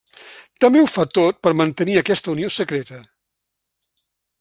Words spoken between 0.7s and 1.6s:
ho fa tot per